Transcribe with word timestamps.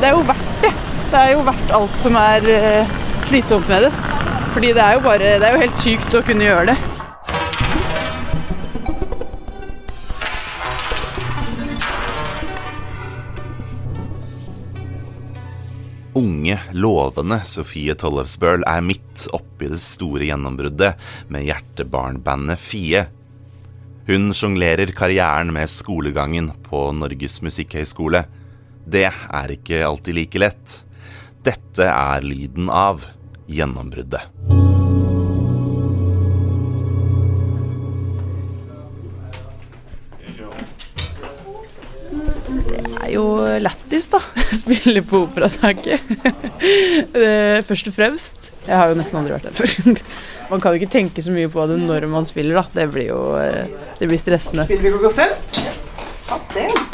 det 0.00 0.08
er 0.08 0.16
jo 0.16 0.24
verdt 0.26 0.56
det. 0.62 0.72
Det 1.12 1.20
er 1.20 1.30
jo 1.34 1.44
verdt 1.46 1.70
alt 1.76 2.00
som 2.02 2.16
er 2.18 2.48
uh, 2.48 2.96
slitsomt 3.28 3.68
med 3.70 3.86
det. 3.86 3.92
Fordi 4.54 4.72
det 4.74 4.82
er 4.82 4.96
jo 4.96 5.04
bare 5.04 5.38
Det 5.38 5.46
er 5.46 5.54
jo 5.54 5.62
helt 5.62 5.78
sykt 5.78 6.16
å 6.18 6.22
kunne 6.26 6.46
gjøre 6.46 6.72
det. 6.72 6.76
Unge, 16.14 16.60
lovende 16.70 17.40
Sofie 17.42 17.96
Tollefsbøl 17.98 18.62
er 18.70 18.84
midt 18.86 19.24
oppi 19.34 19.66
det 19.72 19.80
store 19.82 20.28
gjennombruddet 20.28 21.00
med 21.34 21.46
hjertebarnbandet 21.48 22.62
Fie. 22.62 23.08
Hun 24.06 24.30
sjonglerer 24.36 24.92
karrieren 24.94 25.50
med 25.56 25.70
skolegangen 25.72 26.52
på 26.66 26.86
Norges 26.94 27.40
musikkhøgskole. 27.42 28.22
Det 28.84 29.06
er 29.08 29.54
ikke 29.54 29.80
alltid 29.86 30.18
like 30.18 30.40
lett. 30.40 30.80
Dette 31.44 31.88
er 31.88 32.24
lyden 32.24 32.70
av 32.72 33.06
gjennombruddet. 33.50 34.30
Det 42.64 42.80
er 42.80 43.10
jo 43.12 43.24
lættis, 43.60 44.06
da. 44.12 44.20
Spille 44.64 45.02
på 45.04 45.24
operataket. 45.26 46.00
Først 47.68 47.90
og 47.90 47.96
fremst. 47.96 48.50
Jeg 48.68 48.76
har 48.78 48.92
jo 48.92 48.98
nesten 49.00 49.20
aldri 49.20 49.34
vært 49.36 49.50
der 49.50 49.58
før. 49.58 50.04
Man 50.52 50.60
kan 50.60 50.74
jo 50.74 50.80
ikke 50.82 50.92
tenke 50.92 51.24
så 51.24 51.32
mye 51.34 51.48
på 51.52 51.64
det 51.70 51.78
når 51.80 52.04
man 52.12 52.26
spiller, 52.28 52.60
da. 52.60 52.64
Det 52.76 52.84
blir 52.92 53.08
jo 53.08 53.20
eh, 53.40 53.64
det 53.96 54.10
blir 54.10 54.20
stressende. 54.20 54.68
Spiller 54.68 54.84
vi 54.84 54.92
klokka 54.92 55.24
fem? 55.24 56.93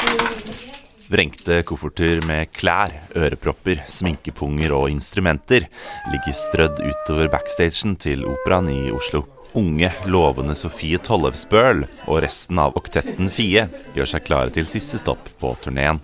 Vrengte 1.11 1.57
kofferter 1.67 2.21
med 2.23 2.53
klær, 2.55 2.93
ørepropper, 3.19 3.81
sminkepunger 3.91 4.71
og 4.71 4.87
instrumenter 4.93 5.65
ligger 6.07 6.37
strødd 6.37 6.79
utover 6.79 7.27
backstagen 7.33 7.97
til 7.99 8.23
operaen 8.29 8.69
i 8.71 8.93
Oslo. 8.95 9.25
Unge, 9.59 9.89
lovende 10.07 10.55
Sofie 10.55 11.01
Tollefsbøl 11.03 11.83
og 12.05 12.21
resten 12.23 12.61
av 12.63 12.79
oktetten 12.79 13.27
Fie 13.35 13.65
gjør 13.97 14.07
seg 14.13 14.23
klare 14.29 14.55
til 14.55 14.69
siste 14.71 15.01
stopp 15.01 15.27
på 15.41 15.51
turneen. 15.59 15.99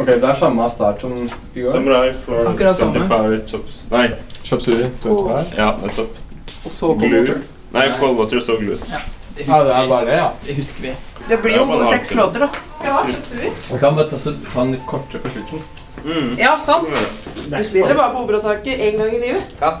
Ok, 0.00 0.06
Det 0.08 0.24
er 0.24 0.40
samme 0.40 0.70
start 0.72 1.04
som 1.04 1.12
i 1.20 1.60
går. 1.60 1.72
Samurai 1.76 2.12
for 2.24 2.48
Akkurat 2.54 2.80
25 2.80 3.40
chops. 3.50 3.86
Nei, 3.92 4.06
Chopsuri. 4.40 4.88
Oh. 5.04 5.34
ja, 5.52 5.74
nettopp. 5.84 6.16
Og 6.64 6.72
så 6.72 6.94
Glue. 6.96 7.42
Nei, 7.76 7.90
cold 8.00 8.16
water 8.18 8.40
og 8.40 8.42
så 8.42 8.56
glue. 8.58 8.80
Ja, 8.88 9.04
det 9.46 9.74
er 9.76 9.88
bare 9.88 10.04
det, 10.06 10.16
ja. 10.18 10.28
Det 10.46 10.54
husker 10.56 10.82
vi. 10.82 10.94
Det 11.28 11.38
blir 11.42 11.54
Ja, 11.54 11.60
jo 11.62 11.66
gode 11.72 11.86
seks 11.90 12.14
låter, 12.18 12.40
da. 12.40 12.48
Vi 12.80 13.78
kan 13.78 13.96
bare 13.96 14.08
ta, 14.10 14.18
ta 14.52 14.64
den 14.64 14.76
kortere 14.88 15.20
på 15.24 15.30
slutten. 15.34 15.62
Mm. 16.04 16.36
Ja, 16.38 16.54
sant. 16.64 16.88
Du 17.34 17.64
spiller 17.64 17.94
bare 17.94 18.14
på 18.14 18.22
operataket 18.24 18.80
én 18.80 18.96
gang 18.98 19.14
i 19.14 19.20
livet. 19.20 19.52
Ja. 19.60 19.74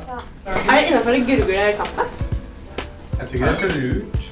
Er 0.46 0.74
det 0.74 0.88
innafor 0.90 1.16
å 1.16 1.22
gurgle 1.26 1.68
kaffe? 1.78 2.08
Jeg 3.20 3.28
tror 3.28 3.36
ikke 3.36 3.46
det 3.46 3.52
er 3.52 3.60
så 3.60 3.80
lurt. 3.80 4.26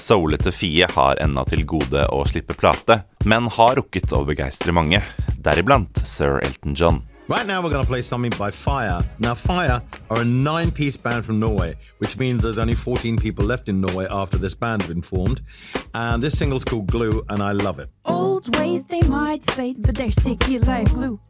Soulete 0.00 0.52
Fie 0.52 0.86
har 0.94 1.18
ennå 1.20 1.44
til 1.48 1.64
gode 1.68 2.06
å 2.08 2.22
slippe 2.28 2.54
plate, 2.56 3.02
men 3.28 3.48
har 3.52 3.76
rukket 3.76 4.12
å 4.16 4.22
begeistre 4.28 4.72
mange, 4.72 5.02
deriblant 5.44 6.00
sir 6.08 6.40
Elton 6.44 6.74
John. 6.76 7.02
Right 7.30 7.46
now, 7.46 7.62
we're 7.62 7.70
going 7.70 7.84
to 7.84 7.88
play 7.88 8.02
something 8.02 8.32
by 8.36 8.50
Fire. 8.50 9.04
Now, 9.20 9.36
Fire 9.36 9.80
are 10.10 10.20
a 10.20 10.24
nine 10.24 10.72
piece 10.72 10.96
band 10.96 11.24
from 11.24 11.38
Norway, 11.38 11.76
which 11.98 12.18
means 12.18 12.42
there's 12.42 12.58
only 12.58 12.74
14 12.74 13.18
people 13.18 13.44
left 13.44 13.68
in 13.68 13.80
Norway 13.80 14.08
after 14.10 14.36
this 14.36 14.52
band's 14.52 14.88
been 14.88 15.00
formed. 15.00 15.40
And 15.94 16.24
this 16.24 16.36
single's 16.36 16.64
called 16.64 16.88
Glue, 16.88 17.22
and 17.28 17.40
I 17.40 17.52
love 17.52 17.78
it. 17.78 17.88
Old 18.04 18.56
ways 18.56 18.82
they 18.86 19.02
might 19.02 19.48
fade, 19.52 19.80
but 19.80 19.94
they're 19.94 20.10
sticky 20.10 20.58
like 20.58 20.92
glue. 20.92 21.20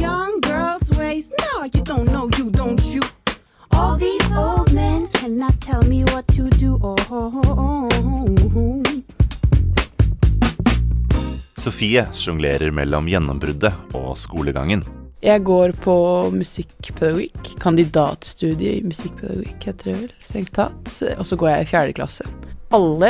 Young 0.00 0.40
girls' 0.40 0.90
ways, 0.98 1.30
no, 1.38 1.62
you 1.62 1.80
don't 1.84 2.10
know, 2.10 2.28
you 2.36 2.50
don't 2.50 2.80
shoot. 2.80 3.14
All 3.70 3.96
these 3.96 4.32
old 4.32 4.72
men 4.72 5.06
cannot 5.12 5.60
tell 5.60 5.84
me 5.84 6.02
what 6.06 6.26
to 6.34 6.50
do. 6.50 6.80
Oh, 6.82 6.96
oh, 7.08 7.40
oh, 7.46 7.88
oh. 8.56 8.82
Sofie 11.54 12.02
sjonglerer 12.12 12.74
mellom 12.74 13.06
gjennombruddet 13.06 13.94
og 13.94 14.16
skolegangen. 14.18 15.05
Jeg 15.26 15.42
går 15.42 15.72
på 15.82 15.92
musikkpedagogikk. 16.30 17.56
Kandidatstudie 17.58 18.76
i 18.78 18.82
musikkpedagogikk, 18.86 19.64
heter 19.66 19.88
det 19.88 19.94
vel. 19.96 20.10
Strengt 20.22 20.52
tatt. 20.54 20.90
Og 21.16 21.24
så 21.26 21.38
går 21.40 21.48
jeg 21.50 21.64
i 21.64 21.70
fjerde 21.72 21.94
klasse. 21.96 22.26
Alle 22.76 23.08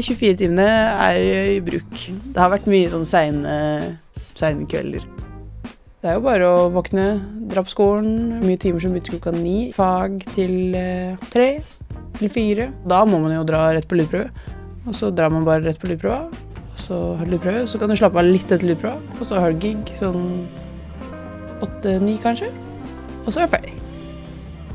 24 0.00 0.38
timene 0.40 0.64
er 0.64 1.18
i 1.58 1.58
bruk. 1.64 1.90
Det 1.92 2.40
har 2.40 2.54
vært 2.54 2.70
mye 2.72 2.88
sånn 2.88 3.04
seine, 3.08 3.56
seine 4.32 4.64
kvelder. 4.70 5.04
Det 6.00 6.08
er 6.08 6.16
jo 6.16 6.22
bare 6.24 6.48
å 6.48 6.70
våkne, 6.72 7.04
dra 7.52 7.60
på 7.66 7.74
skolen. 7.74 8.38
Mye 8.46 8.60
timer 8.62 8.80
som 8.80 8.94
begynte 8.94 9.12
klokka 9.18 9.34
ni. 9.36 9.56
Fag 9.76 10.22
til 10.38 10.76
eh, 10.78 11.18
tre 11.28 11.50
eller 11.58 12.32
fire. 12.32 12.70
Da 12.88 13.02
må 13.04 13.20
man 13.20 13.34
jo 13.34 13.42
dra 13.48 13.66
rett 13.76 13.90
på 13.90 13.98
lydprøve. 13.98 14.30
Og 14.88 14.96
så 14.96 15.10
drar 15.12 15.34
man 15.34 15.44
bare 15.44 15.66
rett 15.66 15.82
på 15.82 15.90
lydprøva. 15.90 16.30
Så 16.80 17.02
har 17.18 17.28
du 17.28 17.34
lydprøve, 17.34 17.66
så 17.68 17.82
kan 17.82 17.92
du 17.92 17.96
slappe 18.00 18.22
av 18.22 18.30
litt 18.30 18.48
etter 18.48 18.70
lydprøva. 18.70 19.18
Og 19.18 19.28
så 19.28 19.42
har 19.42 19.52
du 19.52 19.60
gig 19.66 19.92
sånn 20.00 20.24
åtte-ni, 21.64 22.16
kanskje. 22.22 22.50
Og 23.24 23.32
så 23.32 23.40
er 23.40 23.46
jeg 23.46 23.54
ferdig. 23.56 23.74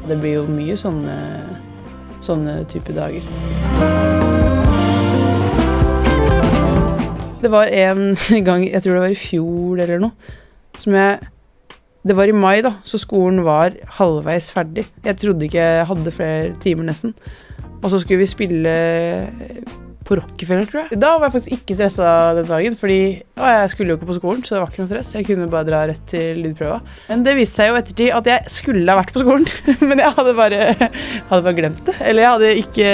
Det 0.07 0.17
blir 0.19 0.39
jo 0.41 0.47
mye 0.51 0.75
sånne, 0.77 1.17
sånne 2.23 2.57
type 2.71 2.95
dager. 2.95 3.23
Det 7.43 7.51
var 7.51 7.71
en 7.71 8.17
gang, 8.47 8.65
jeg 8.67 8.83
tror 8.83 8.97
det 8.97 9.05
var 9.05 9.15
i 9.15 9.19
fjor 9.19 9.83
eller 9.83 10.03
noe, 10.03 10.33
som 10.79 10.95
jeg 10.97 11.29
Det 12.03 12.17
var 12.17 12.27
i 12.27 12.35
mai, 12.35 12.59
da, 12.59 12.73
så 12.83 12.97
skolen 12.99 13.45
var 13.45 13.77
halvveis 13.95 14.49
ferdig. 14.51 14.83
Jeg 15.05 15.15
trodde 15.21 15.45
ikke 15.45 15.61
jeg 15.63 15.85
hadde 15.87 16.11
flere 16.11 16.49
timer, 16.59 16.83
nesten. 16.89 17.13
Og 17.79 17.93
så 17.93 17.99
skulle 17.99 18.19
vi 18.19 18.27
spille 18.27 18.73
på 20.07 20.17
Rockefeller, 20.19 20.67
tror 20.69 20.81
jeg. 20.83 20.99
Da 20.99 21.13
var 21.15 21.27
jeg 21.29 21.35
faktisk 21.37 21.55
ikke 21.57 21.77
stressa 21.77 22.07
den 22.37 22.49
dagen, 22.49 22.77
fordi 22.79 22.99
å, 23.39 23.47
jeg 23.47 23.71
skulle 23.73 23.93
jo 23.93 23.99
ikke 23.99 24.09
på 24.11 24.17
skolen, 24.19 24.43
så 24.45 24.55
det 24.55 24.61
var 24.63 24.71
ikke 24.73 24.83
noe 24.83 24.91
stress. 24.91 25.11
Jeg 25.17 25.27
kunne 25.29 25.49
bare 25.51 25.69
dra 25.69 25.81
rett 25.89 26.05
til 26.11 26.43
lydprøva. 26.43 26.79
Men 27.09 27.25
det 27.25 27.35
viste 27.39 27.61
seg 27.61 27.71
jo 27.71 27.79
ettertid 27.79 28.13
at 28.19 28.31
jeg 28.33 28.55
skulle 28.59 28.85
ha 28.89 28.99
vært 28.99 29.13
på 29.15 29.23
skolen, 29.23 29.49
men 29.89 30.03
jeg 30.03 30.15
hadde 30.19 30.37
bare, 30.37 30.61
hadde 31.31 31.43
bare 31.47 31.57
glemt 31.59 31.83
det. 31.89 31.97
Eller 32.03 32.25
jeg 32.25 32.33
hadde 32.37 32.55
ikke 32.63 32.89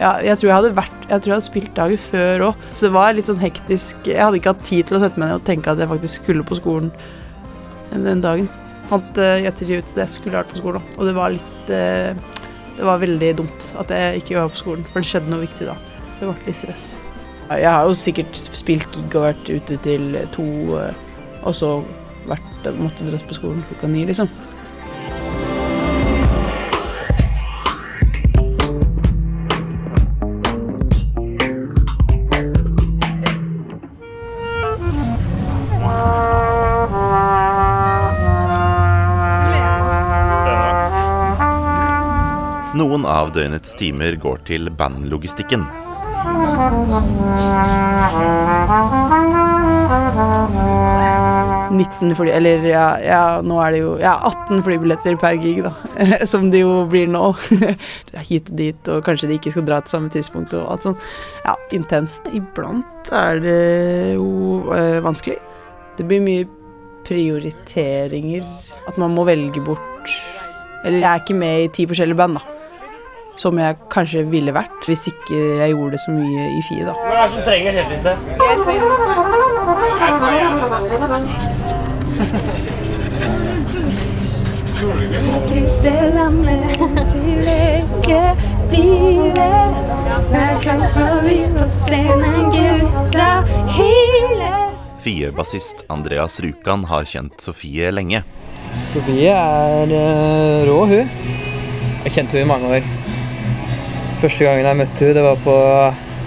ja, 0.00 0.14
jeg 0.24 0.38
tror 0.40 0.48
jeg 0.48 0.56
hadde 0.56 0.76
vært 0.76 1.02
Jeg 1.04 1.20
tror 1.20 1.28
jeg 1.28 1.34
hadde 1.34 1.46
spilt 1.46 1.74
dagen 1.76 2.00
før 2.10 2.44
òg, 2.48 2.62
så 2.72 2.86
det 2.86 2.92
var 2.94 3.12
litt 3.16 3.28
sånn 3.28 3.42
hektisk. 3.42 4.08
Jeg 4.08 4.22
hadde 4.22 4.40
ikke 4.40 4.54
hatt 4.54 4.64
tid 4.66 4.88
til 4.88 4.98
å 4.98 5.02
sette 5.02 5.20
meg 5.20 5.28
ned 5.28 5.42
og 5.42 5.46
tenke 5.46 5.72
at 5.72 5.82
jeg 5.82 5.90
faktisk 5.90 6.22
skulle 6.22 6.46
på 6.48 6.58
skolen 6.58 6.88
den 7.92 8.24
dagen. 8.24 8.48
Fant 8.88 9.20
jeg 9.20 9.44
i 9.44 9.48
ettertid 9.50 9.82
ut 9.82 9.92
at 9.94 10.00
jeg 10.06 10.14
skulle 10.16 10.40
vært 10.40 10.52
på 10.54 10.62
skolen, 10.62 10.86
og 10.96 11.06
det 11.06 11.14
var 11.16 11.34
litt 11.34 11.72
eh, 11.72 12.16
Det 12.72 12.86
var 12.88 13.02
veldig 13.02 13.32
dumt 13.42 13.66
at 13.78 13.92
jeg 13.92 14.22
ikke 14.22 14.38
var 14.40 14.52
på 14.54 14.62
skolen, 14.62 14.86
for 14.88 15.04
det 15.04 15.10
skjedde 15.12 15.32
noe 15.32 15.44
viktig 15.44 15.68
da. 15.68 15.76
Det 16.22 16.28
ble 16.30 16.38
litt 16.46 16.54
stress. 16.54 16.82
Jeg 17.50 17.66
har 17.66 17.82
jo 17.82 17.94
sikkert 17.98 18.36
spilt 18.38 18.94
gig 18.94 19.16
og 19.18 19.24
vært 19.24 19.48
ute 19.50 19.74
til 19.82 20.14
to, 20.30 20.44
eh, 20.78 20.94
og 21.42 21.50
så 21.58 21.70
vært, 22.30 22.68
måtte 22.78 23.08
dratt 23.08 23.26
på 23.26 23.34
skolen 23.34 23.64
klokka 23.66 23.90
ni, 23.90 24.06
liksom. 24.06 24.30
Noen 42.78 43.10
av 43.10 43.34
døgnets 43.34 43.74
timer 43.74 44.14
går 44.22 44.46
til 44.46 44.70
bandlogistikken. 44.70 45.66
Eh, 46.22 48.12
19 51.72 52.16
fly, 52.16 52.30
eller 52.30 52.64
ja, 52.68 52.86
ja, 53.02 53.22
nå 53.44 53.56
er 53.64 53.74
det 53.74 53.80
jo 53.80 53.92
ja, 54.00 54.12
18 54.28 54.62
flybilletter 54.66 55.16
per 55.20 55.38
gig, 55.40 55.62
da. 55.64 55.72
Som 56.30 56.50
det 56.52 56.62
jo 56.62 56.84
blir 56.90 57.10
nå. 57.10 57.32
Hit 58.28 58.52
og 58.52 58.58
dit, 58.60 58.90
og 58.92 59.02
kanskje 59.06 59.30
de 59.30 59.38
ikke 59.40 59.54
skal 59.54 59.66
dra 59.68 59.80
til 59.82 59.96
samme 59.96 60.12
tidspunkt 60.12 60.54
og 60.58 60.68
alt 60.74 60.86
sånn. 60.86 60.98
Ja, 61.46 61.56
intenst. 61.74 62.28
Iblant 62.36 63.12
er 63.16 63.42
det 63.42 63.60
jo 64.18 64.62
øh, 64.68 65.00
vanskelig. 65.04 65.38
Det 65.98 66.06
blir 66.08 66.22
mye 66.24 66.48
prioriteringer. 67.08 68.46
At 68.88 68.98
man 69.00 69.14
må 69.14 69.24
velge 69.28 69.62
bort 69.62 70.10
Eller 70.82 70.98
jeg 70.98 71.06
er 71.06 71.20
ikke 71.20 71.36
med 71.38 71.60
i 71.62 71.68
ti 71.70 71.86
forskjellige 71.86 72.18
band, 72.18 72.40
da. 72.40 72.51
Som 73.40 73.58
jeg 73.58 73.76
kanskje 73.92 74.22
ville 74.28 74.52
vært 74.54 74.84
hvis 74.86 75.06
ikke 75.08 75.36
jeg 75.62 75.70
gjorde 75.72 75.92
det 75.96 76.00
så 76.04 76.10
mye 76.12 76.42
i 76.52 76.62
FIE, 76.68 76.84
da. 76.84 76.92
Hva 76.98 77.06
er 77.16 77.16
det 77.22 77.32
som 77.32 77.42
trenger 77.46 77.72
kjendisene? 77.80 78.16
Fie-bassist 95.02 95.84
Andreas 95.90 96.40
Rjukan 96.40 96.84
har 96.90 97.04
kjent 97.04 97.40
Sofie 97.42 97.90
lenge. 97.90 98.22
Sofie 98.90 99.32
er 99.34 99.94
eh, 99.98 100.66
rå, 100.68 100.78
hun. 100.86 101.08
Jeg 102.02 102.04
har 102.04 102.14
kjent 102.18 102.34
henne 102.34 102.44
i 102.46 102.50
mange 102.50 102.76
år. 102.78 103.01
Første 104.22 104.44
gangen 104.44 104.66
jeg 104.66 104.76
møtte 104.78 105.02
henne, 105.02 105.14
det 105.16 105.22
var 105.24 105.38
på 105.42 105.54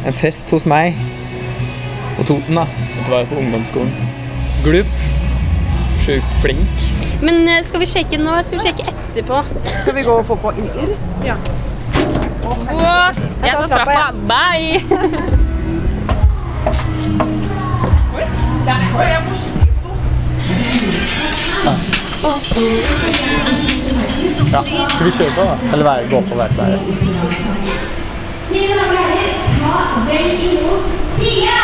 en 0.10 0.14
fest 0.14 0.50
hos 0.52 0.66
meg 0.68 0.98
på 2.18 2.26
Toten. 2.28 2.58
da. 2.60 2.66
Dette 2.98 3.12
var 3.14 3.24
på 3.30 3.38
ungdomsskolen. 3.40 3.94
Glup. 4.66 4.92
Sjukt 6.04 6.36
flink. 6.42 6.90
Men 7.24 7.48
eh, 7.48 7.62
skal 7.64 7.80
vi 7.80 7.88
sjekke 7.88 8.20
nå, 8.20 8.34
eller 8.34 8.44
skal 8.44 8.60
vi 8.60 8.66
sjekke 8.68 8.84
etterpå? 8.92 9.40
Skal 9.80 9.96
vi 9.96 10.04
gå 10.04 10.12
og 10.12 10.28
få 10.28 10.36
på 10.44 10.52
ilder? 10.60 10.92
Ja. 11.24 11.38
What? 12.74 13.24
Jeg 13.40 13.56
tar 13.56 13.68
trappa. 13.72 14.12
Bye! 14.28 14.84
Ja. 24.52 24.62
Skal 24.62 25.06
vi 25.06 25.12
kjøre 25.16 25.32
på, 25.32 25.42
da? 25.42 25.58
Eller 25.74 26.10
gå 26.12 26.26
på 26.28 26.44
hvert 26.44 26.60
vei? 26.60 27.45
Mine 28.56 28.76
damer 28.80 28.96
og 28.96 29.08
herrer, 29.12 29.40
ta 29.60 29.80
vel 30.08 30.44
imot 30.48 30.92
Sia! 31.18 31.56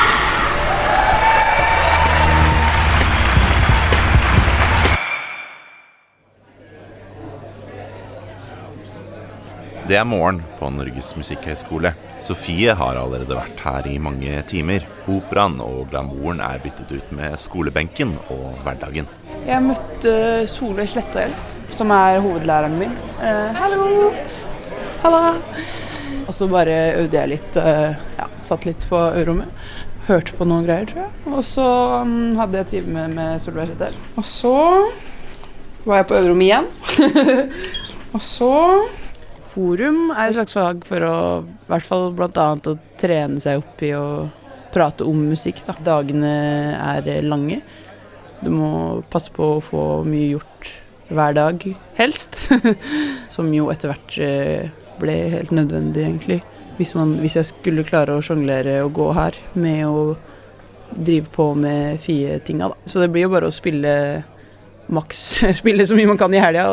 Det 9.88 9.96
er 9.96 10.04
morgen 10.04 10.42
på 10.60 10.68
Norges 10.76 11.14
musikkhøgskole. 11.16 11.94
Sofie 12.20 12.76
har 12.76 13.00
allerede 13.00 13.38
vært 13.40 13.64
her 13.64 13.88
i 13.88 13.96
mange 13.96 14.44
timer. 14.52 14.84
Operaen 15.08 15.62
og 15.64 15.86
glamouren 15.94 16.44
er 16.44 16.60
byttet 16.60 16.92
ut 16.92 17.14
med 17.16 17.40
skolebenken 17.40 18.18
og 18.28 18.60
hverdagen. 18.66 19.08
Jeg 19.48 19.64
møtte 19.64 20.18
Solveig 20.52 20.92
Slettahjell, 20.92 21.40
som 21.72 21.96
er 21.96 22.20
hovedlæreren 22.20 22.76
min. 22.84 23.00
Eh, 23.24 23.62
hallo! 23.64 24.12
Halla! 25.06 25.24
Og 26.32 26.36
så 26.38 26.48
bare 26.48 26.76
øvde 26.96 27.18
jeg 27.20 27.28
litt. 27.34 27.58
Eh, 27.60 27.98
ja, 28.16 28.26
satt 28.48 28.64
litt 28.64 28.86
på 28.88 28.96
øverrommet. 28.96 29.52
Hørte 30.08 30.32
på 30.38 30.46
noen 30.48 30.64
greier, 30.64 30.88
tror 30.88 31.02
jeg. 31.04 31.12
Og 31.28 31.42
så 31.44 31.66
mm, 32.08 32.38
hadde 32.40 32.62
jeg 32.62 32.70
time 32.70 33.04
med 33.12 33.42
Solveig 33.44 33.68
Slettahjell. 33.68 33.98
Og 34.16 34.28
så 34.30 34.54
var 35.84 36.00
jeg 36.00 36.08
på 36.08 36.16
øverrommet 36.22 36.48
igjen. 36.48 36.70
og 38.16 38.24
så 38.24 38.54
Forum 39.52 40.14
er 40.16 40.30
et 40.30 40.38
slags 40.38 40.56
fag 40.56 40.88
for 40.88 41.04
å 41.04 41.16
i 41.44 41.68
hvert 41.74 41.90
fall 41.90 42.14
bl.a. 42.16 42.48
å 42.56 42.78
trene 43.02 43.44
seg 43.44 43.60
opp 43.60 43.84
i 43.84 43.92
å 44.00 44.06
prate 44.72 45.04
om 45.04 45.26
musikk. 45.34 45.60
Da. 45.68 45.76
Dagene 45.84 46.32
er 46.80 47.12
lange. 47.28 47.60
Du 48.40 48.48
må 48.56 49.02
passe 49.12 49.36
på 49.36 49.58
å 49.58 49.64
få 49.66 49.84
mye 50.08 50.38
gjort 50.38 50.72
hver 51.12 51.36
dag, 51.36 51.68
helst. 52.00 52.40
Som 53.36 53.52
jo 53.52 53.68
etter 53.76 53.92
hvert 53.92 54.16
eh, 54.24 54.81
ble 55.02 55.16
helt 55.36 55.54
nødvendig, 55.56 56.04
egentlig. 56.08 56.42
Hvis, 56.78 56.96
man, 56.98 57.16
hvis 57.22 57.38
jeg 57.38 57.50
skulle 57.50 57.86
klare 57.88 58.16
å 58.16 58.24
sjonglere 58.26 58.80
og 58.86 58.94
gå 58.98 59.12
her 59.18 59.38
med 59.54 59.86
å 59.88 60.04
drive 60.92 61.30
på 61.32 61.52
med 61.56 62.02
Fie-tinga, 62.04 62.72
da. 62.72 62.90
Så 62.90 63.04
det 63.04 63.12
blir 63.14 63.28
jo 63.28 63.34
bare 63.34 63.50
å 63.50 63.56
spille 63.56 63.94
maks 64.92 65.22
Spille 65.62 65.86
så 65.88 65.96
mye 65.96 66.10
man 66.10 66.20
kan 66.20 66.34
i 66.34 66.42
helga. 66.42 66.68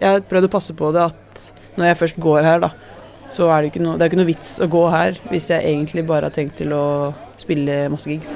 Jeg 0.00 0.06
har 0.06 0.26
prøvd 0.28 0.50
å 0.50 0.52
passe 0.52 0.76
på 0.76 0.92
det 0.96 1.06
at 1.08 1.50
når 1.78 1.92
jeg 1.92 2.00
først 2.02 2.20
går 2.20 2.44
her, 2.44 2.64
da, 2.66 2.72
så 3.32 3.48
er 3.48 3.62
det 3.62 3.70
ikke 3.72 3.84
noe, 3.84 3.96
det 3.96 4.04
er 4.04 4.12
ikke 4.12 4.20
noe 4.20 4.32
vits 4.32 4.56
å 4.60 4.68
gå 4.70 4.84
her 4.92 5.22
hvis 5.30 5.48
jeg 5.52 5.64
egentlig 5.70 6.04
bare 6.08 6.28
har 6.28 6.36
tenkt 6.36 6.58
til 6.60 6.74
å 6.76 6.84
spille 7.40 7.86
masse 7.92 8.10
gigs. 8.10 8.34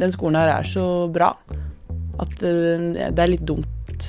Den 0.00 0.14
skolen 0.14 0.40
her 0.40 0.54
er 0.54 0.68
så 0.68 0.84
bra 1.12 1.34
at 2.20 2.42
eh, 2.44 2.88
det 3.10 3.20
er 3.20 3.32
litt 3.32 3.46
dumt. 3.48 4.08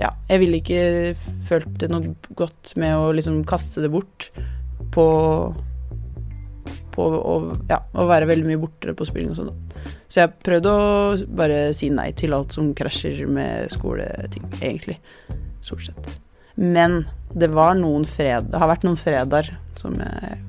Ja, 0.00 0.10
jeg 0.30 0.40
ville 0.42 0.58
ikke 0.62 1.12
følt 1.46 1.74
det 1.82 1.90
noe 1.92 2.14
godt 2.38 2.72
med 2.80 2.96
å 2.96 3.12
liksom 3.14 3.42
kaste 3.48 3.84
det 3.84 3.92
bort 3.92 4.30
på 4.94 5.06
på 6.92 7.04
å, 7.16 7.34
ja, 7.70 7.78
være 7.96 8.28
veldig 8.28 8.48
mye 8.50 8.60
borte 8.60 8.92
på 8.96 9.06
spilling 9.08 9.32
og 9.32 9.38
sånn. 9.38 9.52
Så 10.12 10.22
jeg 10.22 10.34
prøvde 10.44 10.72
å 10.72 11.14
bare 11.38 11.60
si 11.76 11.88
nei 11.92 12.10
til 12.16 12.36
alt 12.36 12.52
som 12.52 12.72
krasjer 12.76 13.24
med 13.32 13.72
skoleting, 13.72 14.44
egentlig. 14.60 14.98
Stort 15.64 15.86
sett. 15.88 16.10
Men 16.60 17.02
det 17.32 17.48
var 17.54 17.78
noen 17.78 18.04
fred, 18.08 18.50
det 18.52 18.60
har 18.60 18.68
vært 18.68 18.84
noen 18.84 19.00
fredager 19.00 19.54
som 19.78 19.96
jeg 19.96 20.40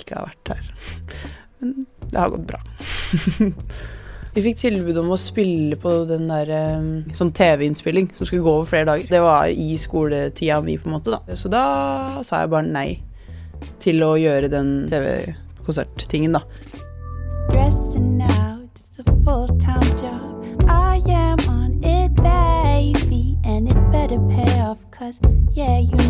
ikke 0.00 0.16
har 0.16 0.30
vært 0.30 0.54
her. 0.54 0.72
Men 1.60 1.74
det 2.08 2.18
har 2.18 2.32
gått 2.32 2.48
bra. 2.48 2.62
Vi 4.34 4.40
fikk 4.46 4.62
tilbud 4.62 4.96
om 4.96 5.10
å 5.12 5.18
spille 5.20 5.76
på 5.76 5.90
den 6.08 6.24
der 6.30 6.48
eh, 6.56 6.84
sånn 7.16 7.34
TV-innspilling 7.36 8.08
som 8.16 8.24
skulle 8.24 8.44
gå 8.46 8.54
over 8.54 8.68
flere 8.70 8.88
dager. 8.88 9.10
Det 9.10 9.20
var 9.20 9.50
i 9.52 9.74
skoletida 9.80 10.60
mi, 10.64 10.78
på 10.80 10.88
en 10.88 10.96
måte, 10.96 11.12
da. 11.12 11.36
Så 11.36 11.52
da 11.52 11.64
sa 12.24 12.40
jeg 12.40 12.52
bare 12.54 12.70
nei 12.70 12.88
til 13.84 14.00
å 14.06 14.14
gjøre 14.16 14.48
den 14.52 14.72
TV-konserttingen, 14.88 16.38
da. 16.38 16.46
Stressing 17.42 18.22
out, 18.24 18.80
it's 18.80 19.04
a 19.04 19.06
full-time 19.20 19.92
job. 20.00 20.64
I 20.64 21.02
am 21.12 21.44
on 21.52 21.84
it, 21.84 22.14
baby, 22.16 23.36
and 23.44 23.68
it 23.68 23.76
better 23.92 24.18
pay 24.32 24.62
off, 24.62 24.78
cause 24.90 25.20
yeah, 25.52 25.78
you 25.78 26.01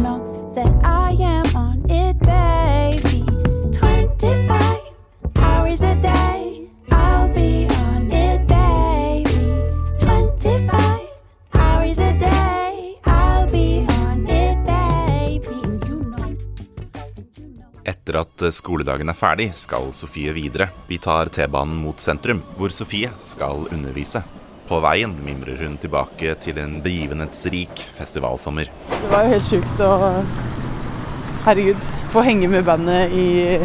skoledagen 18.54 19.10
er 19.10 19.16
ferdig, 19.18 19.48
skal 19.58 19.90
Sofie 19.96 20.32
videre. 20.36 20.68
Vi 20.88 20.98
tar 21.02 21.30
T-banen 21.32 21.80
mot 21.82 22.00
sentrum, 22.00 22.42
hvor 22.58 22.72
Sofie 22.74 23.10
skal 23.24 23.66
undervise. 23.72 24.22
På 24.68 24.78
veien 24.84 25.12
mimrer 25.24 25.60
hun 25.64 25.76
tilbake 25.80 26.36
til 26.40 26.60
en 26.62 26.78
begivenhetsrik 26.84 27.82
festivalsommer. 27.98 28.70
Det 28.92 29.12
var 29.12 29.26
jo 29.26 29.34
helt 29.34 29.48
sjukt 29.48 29.84
å 29.84 29.92
Herregud, 31.42 31.88
få 32.12 32.22
henge 32.22 32.46
med 32.46 32.62
bandet 32.62 33.10
i 33.18 33.58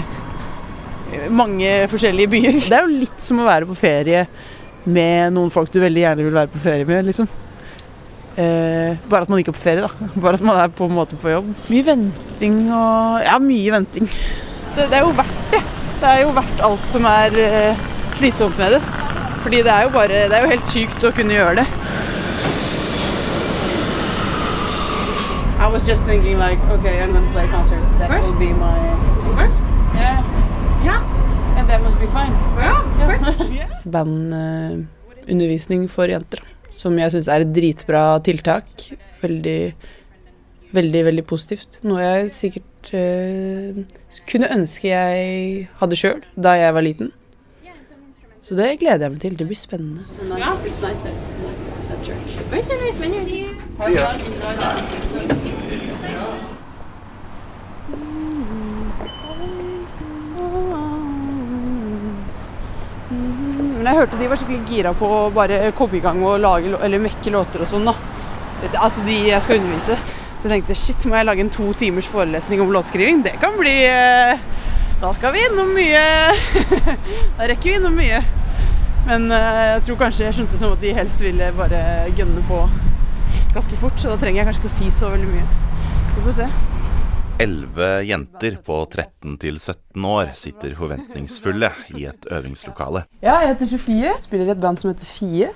mange 1.30 1.70
forskjellige 1.92 2.32
byer. 2.32 2.56
Det 2.66 2.74
er 2.74 2.88
jo 2.88 3.02
litt 3.04 3.20
som 3.22 3.44
å 3.44 3.46
være 3.46 3.68
på 3.70 3.76
ferie 3.78 4.24
med 4.88 5.36
noen 5.36 5.52
folk 5.54 5.70
du 5.70 5.78
veldig 5.84 6.02
gjerne 6.02 6.26
vil 6.26 6.36
være 6.40 6.52
på 6.54 6.64
ferie 6.64 6.88
med, 6.88 7.06
liksom. 7.06 7.30
Eh, 8.38 8.98
bare 9.10 9.26
at 9.26 9.32
man 9.32 9.42
ikke 9.42 9.54
er 9.54 9.58
på 9.58 9.64
ferie, 9.64 9.86
da. 9.86 10.10
Bare 10.22 10.38
at 10.38 10.46
man 10.46 10.60
er 10.62 10.74
på 10.74 10.88
en 10.88 10.98
måte 10.98 11.18
på 11.20 11.32
jobb. 11.32 11.54
Mye 11.72 11.86
venting 11.88 12.60
og 12.70 13.24
Ja, 13.26 13.38
mye 13.42 13.74
venting. 13.74 14.10
Det, 14.78 14.86
det 14.92 14.98
er 15.00 15.04
jo 15.08 15.14
verdt 15.18 15.38
det. 15.52 15.60
Det 15.98 16.10
er 16.12 16.20
jo 16.22 16.34
verdt 16.38 16.60
alt 16.68 16.84
som 16.94 17.06
er 17.10 17.38
eh, 17.42 17.80
slitsomt 18.20 18.58
med 18.62 18.76
det. 18.78 18.82
Fordi 19.42 19.62
det 19.66 19.72
er 19.74 19.88
jo 19.88 19.90
bare 19.96 20.08
Det 20.30 20.36
er 20.38 20.44
jo 20.46 20.52
helt 20.52 20.68
sykt 20.70 21.06
å 21.08 21.12
kunne 21.18 21.34
gjøre 21.34 21.56
det. 21.64 21.68
I 25.58 25.68
was 25.74 25.82
just 25.88 26.04
thinking 26.06 26.38
like, 26.38 26.60
okay, 26.78 27.02
I'm 27.02 27.12
gonna 27.12 27.32
play 27.34 27.46
a 27.46 27.52
concert. 27.52 27.82
That 27.98 28.10
First? 28.12 28.30
will 28.30 28.38
be 28.38 28.54
my 28.54 28.78
First? 29.40 29.58
Yeah. 29.98 30.22
Yeah. 30.86 31.02
And 31.58 31.68
that 31.70 31.82
must 31.82 31.98
be 32.00 32.06
fine. 32.14 32.34
Yeah, 32.62 32.78
course. 33.02 33.26
Bandundervisning 33.96 35.88
for 35.90 36.06
jenter, 36.12 36.44
som 36.78 36.98
jeg 37.02 37.12
syns 37.16 37.28
er 37.34 37.42
et 37.48 37.54
dritbra 37.56 38.04
tiltak. 38.22 38.68
Veldig, 39.24 39.74
veldig, 40.74 41.06
veldig 41.06 41.26
positivt. 41.28 41.80
Noe 41.88 42.02
jeg 42.04 42.32
sikkert 42.36 42.92
eh, 42.98 43.80
kunne 44.30 44.52
ønske 44.56 44.92
jeg 44.92 45.70
hadde 45.80 46.00
sjøl 46.00 46.22
da 46.36 46.58
jeg 46.60 46.76
var 46.76 46.86
liten. 46.86 47.14
Så 48.48 48.56
det 48.56 48.78
gleder 48.80 49.04
jeg 49.06 49.12
meg 49.12 49.22
til. 49.22 49.34
Det 49.40 49.46
blir 49.48 49.58
spennende. 49.60 50.02
It's 52.54 52.72
a 52.72 52.78
nice 52.80 53.00
venue. 53.02 53.24
Men 63.78 63.86
jeg 63.86 63.96
hørte 63.96 64.20
de 64.20 64.30
var 64.30 64.40
skikkelig 64.40 64.62
gira 64.70 64.94
på 64.96 65.10
å 65.12 65.20
bare 65.36 65.74
komme 65.76 66.00
i 66.00 66.02
gang 66.04 66.24
og 66.24 66.40
lage, 66.40 66.72
eller 66.84 67.04
mekke 67.04 67.34
låter 67.36 67.66
og 67.66 67.70
sånn, 67.74 67.92
da. 67.92 67.98
Altså 68.80 69.04
de 69.04 69.20
jeg 69.28 69.44
skal 69.44 69.60
undervise. 69.60 70.00
Jeg 70.48 70.62
tenkte 70.62 70.76
shit, 70.80 71.06
må 71.12 71.18
jeg 71.18 71.28
lage 71.28 71.44
en 71.44 71.50
to 71.52 71.66
timers 71.76 72.06
forelesning 72.08 72.62
om 72.64 72.70
låtskriving? 72.72 73.18
Det 73.26 73.34
kan 73.42 73.58
bli 73.60 73.74
eh, 73.84 74.40
Da 75.02 75.10
skal 75.12 75.34
vi 75.36 75.42
innom 75.44 75.74
mye. 75.76 76.04
da 77.36 77.50
rekker 77.52 77.68
vi 77.68 77.74
innom 77.76 77.98
mye. 78.00 78.22
Men 79.10 79.26
eh, 79.36 79.60
jeg 79.74 79.82
tror 79.90 80.00
kanskje 80.06 80.24
jeg 80.24 80.38
skjønte 80.38 80.56
som 80.62 80.78
at 80.78 80.80
de 80.80 80.94
helst 80.96 81.20
ville 81.20 81.50
bare 81.58 81.82
gønne 82.16 82.46
på 82.48 82.62
ganske 83.58 83.82
fort, 83.82 84.00
så 84.00 84.14
da 84.14 84.18
trenger 84.22 84.40
jeg 84.40 84.48
kanskje 84.48 84.64
ikke 84.64 84.72
å 84.72 84.76
si 84.78 84.96
så 84.96 85.12
veldig 85.12 85.34
mye. 85.34 85.46
Vi 86.16 86.24
får 86.30 86.38
se. 86.40 86.50
Elleve 87.44 87.92
jenter 88.08 88.56
på 88.72 88.82
13 88.88 89.36
til 89.44 89.60
17 89.60 90.12
år 90.14 90.32
sitter 90.40 90.80
forventningsfulle 90.80 91.74
i 92.00 92.08
et 92.08 92.32
øvingslokale. 92.32 93.04
Ja, 93.20 93.42
jeg 93.44 93.58
heter 93.58 93.76
Sofie. 93.76 94.16
Spiller 94.24 94.48
i 94.48 94.56
et 94.56 94.64
band 94.64 94.80
som 94.80 94.96
heter 94.96 95.12
Fie. 95.12 95.52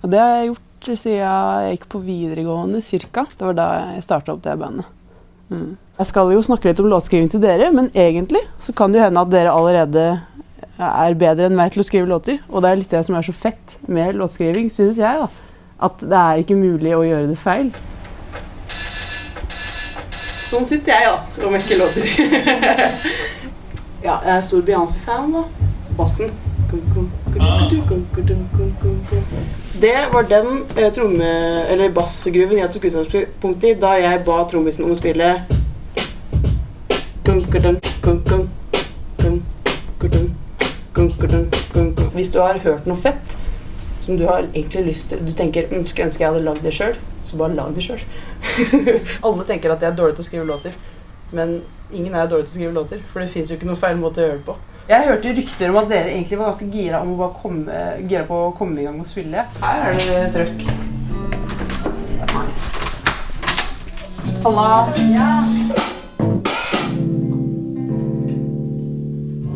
Og 0.00 0.08
det 0.08 0.24
har 0.24 0.38
jeg 0.40 0.54
gjort 0.54 0.65
siden 0.84 1.18
jeg 1.18 1.72
gikk 1.76 1.88
på 1.92 2.02
videregående 2.04 2.82
cirka. 2.84 3.26
Det 3.36 3.48
var 3.48 3.56
da 3.56 3.66
jeg 3.94 4.04
starta 4.06 4.34
opp 4.34 4.44
det 4.44 4.56
bandet. 4.60 4.86
Mm. 5.50 5.76
Jeg 5.96 6.10
skal 6.10 6.32
jo 6.34 6.42
snakke 6.44 6.68
litt 6.68 6.80
om 6.82 6.88
låtskriving 6.90 7.30
til 7.32 7.40
dere, 7.40 7.70
men 7.72 7.88
egentlig 7.94 8.42
så 8.62 8.74
kan 8.76 8.92
det 8.92 9.00
jo 9.00 9.06
hende 9.06 9.22
at 9.22 9.32
dere 9.32 9.54
allerede 9.54 10.06
er 10.76 11.16
bedre 11.16 11.48
enn 11.48 11.56
meg 11.56 11.72
til 11.72 11.80
å 11.80 11.86
skrive 11.86 12.10
låter. 12.10 12.40
Og 12.50 12.62
det 12.62 12.70
er 12.70 12.80
litt 12.82 12.92
det 12.92 13.04
som 13.08 13.16
er 13.16 13.26
så 13.26 13.32
fett 13.32 13.76
med 13.88 14.18
låtskriving, 14.20 14.70
synes 14.72 15.00
jeg. 15.00 15.24
da. 15.24 15.28
At 15.86 16.00
det 16.00 16.22
er 16.22 16.42
ikke 16.42 16.58
mulig 16.58 16.92
å 16.96 17.04
gjøre 17.06 17.30
det 17.30 17.38
feil. 17.40 17.70
Sånn 20.46 20.68
sitter 20.68 20.94
jeg, 20.94 21.10
da, 21.10 21.46
og 21.46 21.54
mekker 21.56 21.80
låter. 21.80 22.04
ja, 24.06 24.20
jeg 24.20 24.34
er 24.36 24.44
stor 24.46 24.66
Beyoncé-fan, 24.68 25.32
da. 25.34 25.46
Bassen. 25.96 26.36
Det 29.80 29.96
var 30.12 30.22
den 30.22 30.64
eh, 30.76 30.92
tromme- 30.92 31.66
eller 31.68 31.88
bassgruven 31.92 32.58
jeg 32.58 32.70
tok 32.72 32.84
utgangspunkt 32.88 33.64
i 33.64 33.74
da 33.80 33.92
jeg 34.00 34.24
ba 34.24 34.38
trommisen 34.48 34.84
om 34.86 34.94
å 34.94 34.98
spille 34.98 35.32
Hvis 42.16 42.30
du 42.32 42.38
har 42.40 42.58
hørt 42.64 42.86
noe 42.88 42.96
fett 42.96 43.36
som 44.00 44.16
du 44.16 44.24
har 44.26 44.46
egentlig 44.54 44.84
lyst 44.86 45.10
til 45.10 45.26
Du 45.26 45.32
tenker 45.36 45.66
mm, 45.70 45.86
skulle 45.86 46.06
ønske 46.06 46.22
jeg 46.22 46.30
hadde 46.30 46.44
lagd 46.46 46.62
det 46.64 46.72
sjøl, 46.72 46.94
så 47.26 47.36
bare 47.36 47.56
lag 47.58 47.74
det 47.74 47.84
sjøl. 47.84 48.00
Alle 49.26 49.44
tenker 49.44 49.74
at 49.74 49.82
jeg 49.82 49.90
er 49.90 49.98
dårlig 49.98 50.16
til 50.16 50.24
å 50.24 50.28
skrive 50.28 50.46
låter, 50.48 50.76
men 51.34 51.58
ingen 51.90 52.14
er 52.14 52.30
dårlig 52.30 52.46
til 52.46 52.54
å 52.54 52.56
skrive 52.60 52.76
låter. 52.76 53.02
For 53.10 53.20
det 53.20 53.32
fins 53.32 53.50
jo 53.50 53.58
ikke 53.58 53.68
noen 53.68 53.80
feil 53.80 53.98
måte 54.00 54.22
å 54.22 54.28
gjøre 54.28 54.38
det 54.38 54.46
på. 54.46 54.56
Jeg 54.88 55.02
hørte 55.02 55.32
rykter 55.34 55.70
om 55.72 55.76
at 55.80 55.88
dere 55.90 56.12
egentlig 56.12 56.36
var 56.38 56.52
ganske 56.52 56.66
gira, 56.70 57.00
om 57.02 57.08
å 57.10 57.16
bare 57.18 57.34
komme, 57.42 57.78
gira 58.06 58.20
på 58.28 58.36
å 58.38 58.52
komme 58.54 58.78
i 58.78 58.84
gang 58.86 59.00
og 59.02 59.08
spille. 59.10 59.42
Her 59.58 59.88
er 59.90 59.96
det 59.98 60.28
trøkk. 60.36 60.60
Halla. 64.44 64.68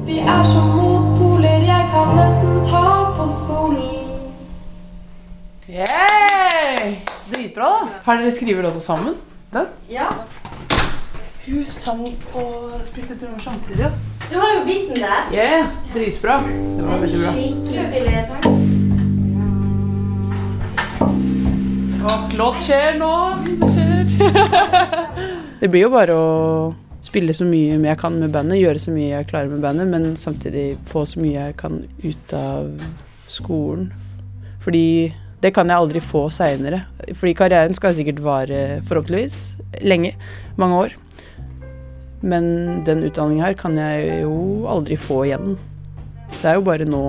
Vi 0.08 0.18
er 0.18 0.42
som 0.50 0.66
motpoler, 0.75 1.62
jeg 1.62 1.88
kan 1.94 2.10
nesten 2.18 2.58
ta 2.66 2.84
på 3.14 3.30
solen. 3.30 4.26
Yeah! 5.70 6.99
Dritbra, 7.30 7.70
da. 7.70 8.00
Har 8.08 8.18
dere 8.18 8.34
skrevet 8.34 8.66
låta 8.66 8.82
sammen? 8.82 9.14
Den? 9.54 9.70
Ja. 9.94 10.10
Hun 11.46 11.70
sang 11.70 12.02
og 12.34 12.80
spilte 12.82 13.14
trommer 13.14 13.46
samtidig. 13.46 13.92
Altså. 13.92 14.20
Du 14.30 14.38
har 14.38 14.54
jo 14.58 14.64
biten 14.64 14.94
der. 14.94 15.26
Yeah, 15.34 15.66
dritbra. 15.94 16.42
Det 16.76 16.82
var 16.87 16.99
veldig 17.02 17.18
bra. 17.18 17.32
Skikkelig 17.34 18.60
låt 22.40 22.60
skjer 22.64 22.94
nå. 22.96 23.14
Det 23.60 23.68
skjer. 23.75 24.30
det 25.60 25.68
blir 25.68 25.84
jo 25.84 25.90
bare 25.92 26.14
å 26.16 26.28
spille 27.04 27.34
så 27.37 27.44
mye 27.49 27.76
jeg 27.76 27.99
kan 28.00 28.16
med 28.20 28.32
bandet, 28.32 28.60
gjøre 28.60 28.80
så 28.80 28.94
mye 28.94 29.10
jeg 29.10 29.28
klarer 29.32 29.50
med 29.50 29.64
bandet, 29.64 29.88
men 29.90 30.14
samtidig 30.20 30.78
få 30.88 31.04
så 31.08 31.20
mye 31.20 31.49
jeg 31.49 31.58
kan 31.60 31.82
ut 32.04 32.34
av 32.37 32.70
skolen. 33.30 33.90
Fordi 34.64 35.10
det 35.40 35.52
kan 35.56 35.68
jeg 35.72 35.82
aldri 35.82 36.02
få 36.04 36.28
seinere. 36.32 36.84
Fordi 37.16 37.37
karrieren 37.37 37.76
skal 37.76 37.96
sikkert 37.96 38.20
vare, 38.25 38.80
forhåpentligvis, 38.88 39.38
lenge. 39.84 40.14
Mange 40.60 40.84
år. 40.87 40.96
Men 42.21 42.83
den 42.85 43.05
utdanninga 43.07 43.49
her 43.49 43.59
kan 43.59 43.77
jeg 43.81 44.23
jo 44.25 44.67
aldri 44.71 44.99
få 45.00 45.25
igjen. 45.29 45.55
Det 46.41 46.47
er 46.47 46.59
jo 46.59 46.65
bare 46.67 46.87
nå 46.87 47.03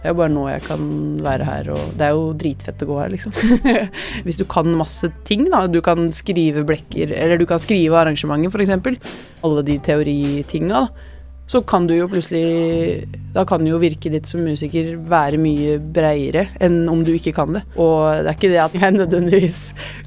Det 0.00 0.06
er 0.06 0.14
jo 0.14 0.18
bare 0.20 0.32
nå 0.32 0.44
jeg 0.48 0.62
kan 0.68 0.84
være 1.24 1.48
her, 1.48 1.70
og 1.74 1.96
det 1.98 2.06
er 2.06 2.14
jo 2.14 2.28
dritfett 2.38 2.84
å 2.84 2.88
gå 2.92 2.98
her, 3.00 3.10
liksom. 3.10 3.34
Hvis 4.26 4.38
du 4.38 4.44
kan 4.46 4.70
masse 4.78 5.10
ting, 5.26 5.48
da. 5.50 5.64
Du 5.66 5.80
kan 5.82 6.12
skrive 6.14 6.62
blekker, 6.68 7.10
eller 7.10 7.40
du 7.40 7.46
kan 7.48 7.58
skrive 7.58 7.98
arrangementer, 7.98 8.54
f.eks. 8.54 9.18
Alle 9.42 9.66
de 9.66 9.80
teoritinga, 9.82 10.86
da 10.86 11.15
så 11.46 11.60
kan 11.62 11.86
du 11.86 11.94
jo 11.94 12.08
plutselig 12.10 13.06
Da 13.34 13.44
kan 13.46 13.62
jo 13.66 13.78
virket 13.78 14.16
ditt 14.16 14.26
som 14.26 14.42
musiker 14.42 14.96
være 15.06 15.38
mye 15.38 15.76
breiere 15.78 16.48
enn 16.62 16.80
om 16.90 17.04
du 17.06 17.12
ikke 17.14 17.34
kan 17.36 17.52
det. 17.54 17.62
Og 17.78 18.24
det 18.24 18.32
er 18.32 18.38
ikke 18.38 18.50
det 18.50 18.62
at 18.64 18.78
jeg 18.80 18.96
nødvendigvis 19.00 19.60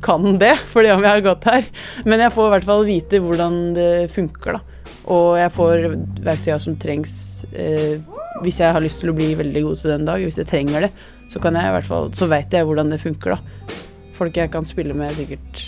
kan 0.04 0.40
det, 0.42 0.56
fordi 0.74 0.92
om 0.96 1.06
jeg 1.06 1.14
har 1.20 1.26
gått 1.30 1.48
her, 1.48 1.70
men 2.10 2.26
jeg 2.26 2.34
får 2.36 2.50
i 2.50 2.54
hvert 2.56 2.70
fall 2.72 2.88
vite 2.88 3.22
hvordan 3.24 3.60
det 3.78 3.92
funker, 4.12 4.60
da. 4.60 4.80
Og 5.10 5.38
jeg 5.40 5.54
får 5.56 5.86
verktøya 6.26 6.58
som 6.62 6.76
trengs 6.82 7.14
eh, 7.54 8.02
hvis 8.44 8.60
jeg 8.62 8.74
har 8.76 8.84
lyst 8.84 9.02
til 9.02 9.12
å 9.12 9.16
bli 9.18 9.32
veldig 9.38 9.64
god 9.66 9.80
til 9.80 9.92
det 9.92 9.98
en 10.00 10.10
dag. 10.10 10.26
Hvis 10.26 10.40
jeg 10.42 10.50
trenger 10.50 10.88
det, 10.88 10.92
så 11.30 11.42
kan 11.44 11.58
jeg 11.58 11.70
i 11.70 11.76
hvert 11.76 11.88
fall 11.88 12.10
Så 12.18 12.30
veit 12.30 12.54
jeg 12.54 12.66
hvordan 12.68 12.94
det 12.94 13.02
funker, 13.02 13.38
da. 13.38 13.78
Folk 14.18 14.38
jeg 14.38 14.52
kan 14.54 14.68
spille 14.68 14.96
med 14.98 15.16
sikkert 15.18 15.64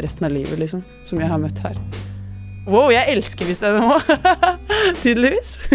resten 0.00 0.26
av 0.28 0.34
livet, 0.34 0.58
liksom. 0.60 0.84
Som 1.08 1.20
jeg 1.22 1.30
har 1.30 1.40
møtt 1.40 1.60
her. 1.64 1.78
Wow, 2.66 2.92
jeg 2.94 3.10
elsker 3.10 3.48
visst 3.48 3.64
det 3.64 3.72
nå. 3.74 3.96
Tydeligvis. 5.02 5.68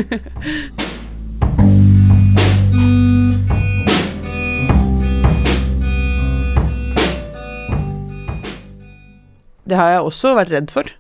Det 9.68 9.76
har 9.76 9.90
jeg 9.92 10.02
også 10.02 10.36
vært 10.38 10.54
redd 10.54 10.72
for. 10.72 10.92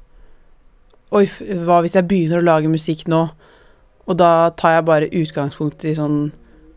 Oi, 1.15 1.23
hva 1.63 1.79
hvis 1.83 1.95
jeg 1.95 2.07
begynner 2.07 2.41
å 2.41 2.47
lage 2.47 2.71
musikk 2.71 3.05
nå, 3.07 3.29
og 4.07 4.19
da 4.19 4.49
tar 4.59 4.77
jeg 4.77 4.87
bare 4.87 5.13
utgangspunkt 5.15 5.85
i 5.87 5.95
sånn 5.95 6.33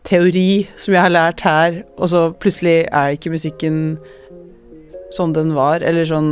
teori 0.07 0.65
som 0.79 0.95
jeg 0.95 1.03
har 1.03 1.11
lært 1.11 1.43
her, 1.43 1.81
og 1.97 2.11
så 2.11 2.23
plutselig 2.39 2.85
er 2.87 3.15
ikke 3.15 3.33
musikken 3.33 3.99
sånn 5.11 5.35
den 5.35 5.51
var, 5.55 5.83
eller 5.83 6.07
sånn 6.07 6.31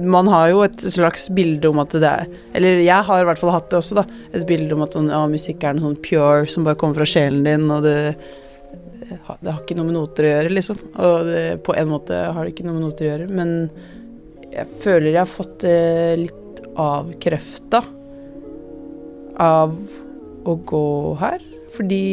man 0.00 0.28
har 0.32 0.48
jo 0.50 0.62
et 0.64 0.80
slags 0.80 1.26
bilde 1.34 1.68
om 1.68 1.80
at 1.82 1.92
det 2.00 2.08
er 2.08 2.28
Eller 2.56 2.80
jeg 2.84 3.06
har 3.08 3.20
i 3.20 3.26
hvert 3.28 3.40
fall 3.40 3.52
hatt 3.52 3.68
det 3.70 3.80
også, 3.80 3.98
da. 4.00 4.04
Et 4.32 4.46
bilde 4.48 4.76
om 4.76 4.84
at 4.84 4.96
sånn, 4.96 5.10
ja, 5.12 5.20
musikk 5.30 5.64
er 5.64 5.76
noe 5.76 5.88
sånn 5.88 6.00
pure 6.04 6.48
som 6.50 6.66
bare 6.66 6.78
kommer 6.80 7.02
fra 7.02 7.08
sjelen 7.08 7.44
din, 7.44 7.66
og 7.72 7.84
det, 7.84 7.96
det 9.10 9.50
har 9.50 9.60
ikke 9.60 9.76
noe 9.78 9.88
med 9.90 9.98
noter 9.98 10.28
å 10.28 10.32
gjøre, 10.32 10.54
liksom. 10.56 10.80
Og 10.94 11.28
det, 11.28 11.42
på 11.66 11.76
en 11.76 11.90
måte 11.90 12.22
har 12.24 12.40
det 12.40 12.54
ikke 12.54 12.66
noe 12.68 12.78
med 12.78 12.86
noter 12.86 13.06
å 13.06 13.10
gjøre, 13.12 13.28
men 13.32 13.54
jeg 14.54 14.80
føler 14.84 15.10
jeg 15.10 15.20
har 15.20 15.30
fått 15.30 15.56
det 15.64 15.78
litt 16.22 16.62
avkrefta 16.80 17.82
av 19.42 19.74
å 20.44 20.54
gå 20.68 20.86
her. 21.20 21.42
Fordi 21.74 22.04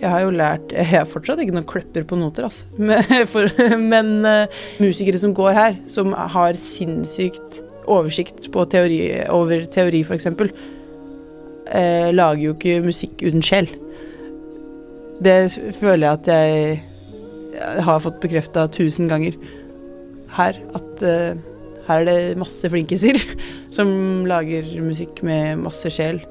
jeg 0.00 0.08
har 0.08 0.22
jo 0.24 0.30
lært 0.32 0.72
Jeg 0.72 0.88
har 0.88 1.08
fortsatt 1.08 1.42
ikke 1.42 1.54
noen 1.56 1.68
klipper 1.68 2.06
på 2.08 2.16
noter, 2.16 2.48
altså. 2.48 2.64
Men, 2.88 3.02
for, 3.28 3.50
men 3.78 4.14
uh, 4.24 4.62
musikere 4.82 5.20
som 5.20 5.34
går 5.36 5.52
her, 5.56 5.76
som 5.90 6.14
har 6.16 6.56
sinnssykt 6.60 7.60
oversikt 7.90 8.46
teori, 8.70 9.00
over 9.28 9.64
teori, 9.72 10.02
f.eks., 10.06 10.28
uh, 10.30 12.08
lager 12.14 12.42
jo 12.42 12.54
ikke 12.54 12.80
musikk 12.86 13.24
uten 13.26 13.44
sjel. 13.44 13.68
Det 15.22 15.36
føler 15.78 16.06
jeg 16.06 16.12
at 16.12 16.30
jeg, 16.32 16.82
jeg 17.58 17.86
har 17.86 18.02
fått 18.02 18.20
bekrefta 18.22 18.66
tusen 18.72 19.10
ganger 19.10 19.36
her. 20.38 20.58
At 20.78 21.04
uh, 21.04 21.34
her 21.88 22.04
er 22.04 22.08
det 22.08 22.38
masse 22.40 22.70
flinkiser 22.70 23.18
som 23.76 23.90
lager 24.30 24.68
musikk 24.82 25.24
med 25.26 25.64
masse 25.66 25.90
sjel. 25.92 26.22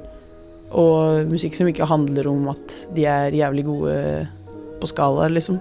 Og 0.72 1.28
musikk 1.28 1.56
som 1.58 1.68
ikke 1.68 1.90
handler 1.90 2.30
om 2.32 2.48
at 2.54 2.75
de 2.96 3.06
er 3.10 3.36
jævlig 3.36 3.66
gode 3.68 4.28
på 4.82 4.88
skalaer, 4.90 5.34
liksom. 5.34 5.60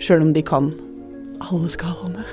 Sjøl 0.00 0.24
om 0.24 0.32
de 0.34 0.42
kan 0.42 0.72
alle 1.40 1.68
skalaene. 1.72 2.24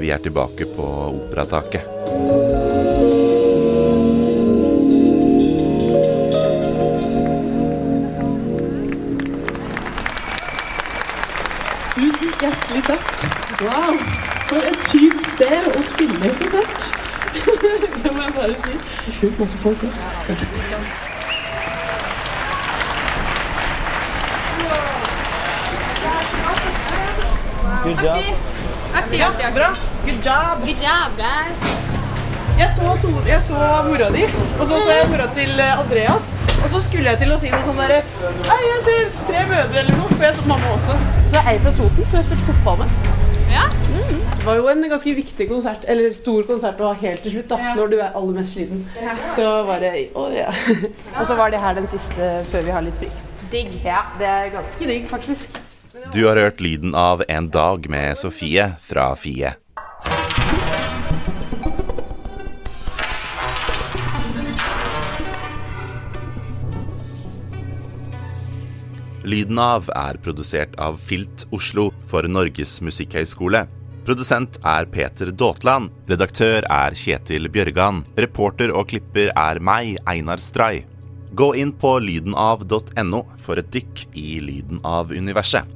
Vi 0.00 0.10
er 0.10 0.18
tilbake 0.18 0.64
på 0.74 0.86
Operataket. 1.10 2.69
Hjertelig 12.40 12.82
takk. 12.86 13.12
Wow, 13.60 13.98
for 14.48 14.64
et 14.70 14.80
sykt 14.88 15.26
sted 15.34 15.68
å 15.74 15.82
spille 15.84 16.32
konsert. 16.40 16.88
det 18.02 18.12
må 18.14 18.24
jeg 18.24 18.34
bare 18.36 18.56
si. 18.64 18.78
Sjukt 19.18 19.38
masse 19.42 19.60
folk 19.60 19.84
òg. 19.86 19.92
Good 27.80 28.02
job. 28.04 28.24
Artig, 28.94 29.22
artig. 29.22 29.54
bra. 29.54 29.68
Good 30.04 30.24
job. 30.24 30.64
Good 30.64 30.82
job, 30.82 31.16
guys. 31.16 31.70
Jeg 32.60 32.70
så, 32.76 32.96
to, 33.02 33.08
jeg 33.26 33.42
så 33.42 33.56
mora 33.86 34.10
di, 34.12 34.26
og 34.60 34.66
så 34.66 34.80
så 34.84 34.92
jeg 34.92 35.08
mora 35.08 35.30
til 35.34 35.60
eh, 35.60 35.78
Andreas. 35.80 36.34
Og 36.60 36.68
så 36.70 36.80
skulle 36.84 37.08
jeg 37.08 37.20
til 37.22 37.32
å 37.32 37.38
si 37.40 37.50
noe 37.52 37.62
sånn 37.64 37.78
derre 37.80 38.00
Hei, 38.46 38.60
jeg 38.66 38.80
ser 38.84 39.06
tre 39.28 39.44
mødre 39.48 39.82
eller 39.82 39.96
noe, 39.96 40.08
for 40.12 40.26
jeg 40.26 40.36
så 40.36 40.46
mamma 40.50 40.74
også. 40.74 40.96
Så 41.30 41.38
er 41.40 41.48
ei 41.54 41.62
fra 41.64 41.72
Toten, 41.78 42.04
for 42.04 42.18
jeg 42.20 42.26
spilte 42.28 42.48
fotball 42.50 42.82
med. 42.82 42.92
Ja? 43.50 43.64
Mm. 43.88 44.18
Det 44.40 44.46
var 44.46 44.60
jo 44.60 44.68
en 44.72 44.84
ganske 44.92 45.14
viktig 45.16 45.46
konsert, 45.50 45.86
eller 45.90 46.12
stor 46.16 46.44
konsert 46.48 46.80
å 46.80 46.92
ha 46.92 46.98
helt 47.00 47.24
til 47.24 47.34
slutt, 47.34 47.48
da, 47.50 47.72
når 47.76 47.92
du 47.92 47.96
er 47.98 48.12
aller 48.20 48.36
mest 48.36 48.56
sliten. 48.56 48.84
Så 49.36 49.48
var 49.68 49.82
det 49.82 49.94
Å 50.16 50.28
ja. 50.32 50.52
Og 51.18 51.24
så 51.28 51.36
var 51.38 51.52
det 51.52 51.60
her 51.64 51.76
den 51.80 51.88
siste 51.90 52.30
før 52.52 52.68
vi 52.68 52.76
har 52.76 52.86
litt 52.86 53.00
fri. 53.00 53.10
Digg. 53.50 53.74
Ja, 53.84 54.04
det 54.20 54.28
er 54.30 54.52
ganske 54.54 54.92
digg, 54.92 55.08
faktisk. 55.10 55.58
Du 56.14 56.22
har 56.28 56.38
hørt 56.38 56.62
lyden 56.64 56.94
av 56.96 57.24
En 57.28 57.50
dag 57.52 57.88
med 57.90 58.16
Sofie 58.16 58.70
fra 58.86 59.10
Fie. 59.18 59.56
Lyden 69.20 69.58
av 69.60 69.90
er 69.92 70.16
produsert 70.24 70.76
av 70.80 70.96
Filt 71.04 71.44
Oslo 71.52 71.90
for 72.08 72.24
Norges 72.24 72.78
musikkhøgskole. 72.80 73.66
Produsent 74.06 74.56
er 74.64 74.88
Peter 74.88 75.28
Daatland. 75.28 75.90
Redaktør 76.08 76.64
er 76.64 76.96
Kjetil 76.96 77.50
Bjørgan. 77.52 78.00
Reporter 78.16 78.72
og 78.72 78.88
klipper 78.92 79.28
er 79.36 79.60
meg, 79.60 79.98
Einar 80.08 80.40
Stray. 80.40 80.86
Gå 81.36 81.52
inn 81.60 81.74
på 81.76 81.98
lydenav.no 82.00 83.20
for 83.44 83.60
et 83.60 83.68
dykk 83.74 84.06
i 84.16 84.40
lyden 84.40 84.80
av 84.88 85.12
universet. 85.12 85.68